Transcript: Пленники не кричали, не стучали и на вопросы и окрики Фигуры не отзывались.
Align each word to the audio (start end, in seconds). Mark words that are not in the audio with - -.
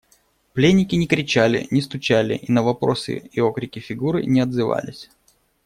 Пленники 0.53 0.95
не 0.95 1.05
кричали, 1.05 1.67
не 1.69 1.79
стучали 1.79 2.33
и 2.33 2.51
на 2.51 2.63
вопросы 2.63 3.29
и 3.33 3.39
окрики 3.39 3.77
Фигуры 3.77 4.25
не 4.25 4.39
отзывались. 4.39 5.11